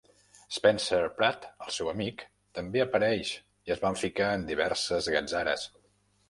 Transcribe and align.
Spencer 0.55 1.01
Pratt, 1.19 1.43
el 1.65 1.73
seu 1.75 1.91
amic, 1.91 2.23
també 2.61 2.81
apareix 2.85 3.35
i 3.35 3.75
es 3.77 3.85
van 3.85 4.01
ficar 4.05 4.31
en 4.39 4.49
diverses 4.49 5.13
gatzares. 5.19 5.69